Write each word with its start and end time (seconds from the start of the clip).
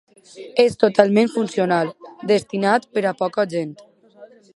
És 0.61 0.77
totalment 0.83 1.29
funcional, 1.33 1.91
destinat 2.31 2.89
per 2.97 3.05
a 3.11 3.13
poca 3.21 3.47
gent. 3.53 3.77